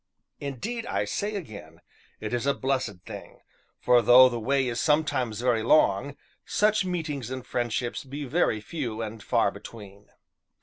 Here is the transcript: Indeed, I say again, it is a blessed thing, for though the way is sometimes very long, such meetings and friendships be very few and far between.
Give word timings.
Indeed, 0.39 0.87
I 0.87 1.05
say 1.05 1.35
again, 1.35 1.79
it 2.19 2.33
is 2.33 2.47
a 2.47 2.55
blessed 2.55 3.01
thing, 3.05 3.41
for 3.79 4.01
though 4.01 4.29
the 4.29 4.39
way 4.39 4.67
is 4.67 4.79
sometimes 4.79 5.41
very 5.41 5.61
long, 5.61 6.17
such 6.43 6.83
meetings 6.83 7.29
and 7.29 7.45
friendships 7.45 8.03
be 8.03 8.25
very 8.25 8.61
few 8.61 9.03
and 9.03 9.21
far 9.21 9.51
between. 9.51 10.07